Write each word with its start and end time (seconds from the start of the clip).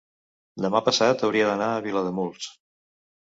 demà 0.65 0.79
passat 0.87 1.21
hauria 1.27 1.49
d'anar 1.51 1.67
a 1.75 1.85
Vilademuls. 1.89 2.49